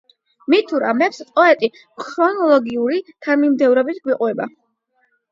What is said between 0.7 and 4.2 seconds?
ამბებს პოეტი ქრონოლოგიური თანმიმდევრობით